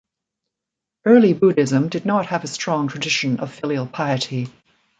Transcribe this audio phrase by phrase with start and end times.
[1.05, 4.47] Early Buddhism did not have a strong tradition of filial piety.